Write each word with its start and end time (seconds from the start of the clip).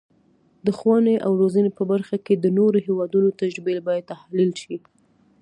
د 0.65 0.67
ښوونې 0.77 1.15
او 1.25 1.31
روزنې 1.41 1.71
په 1.77 1.83
برخه 1.91 2.15
کې 2.25 2.33
د 2.37 2.45
نورو 2.57 2.77
هیوادونو 2.87 3.29
تجربې 3.41 3.75
باید 3.87 4.09
تحلیل 4.13 4.51
شي. 4.61 4.75